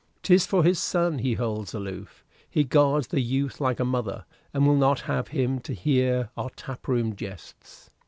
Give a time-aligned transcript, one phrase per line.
[0.23, 2.23] 'Tis for his son he holds aloof.
[2.49, 6.49] He guards the youth like a mother, and will not have him to hear our
[6.55, 7.91] tap room jests.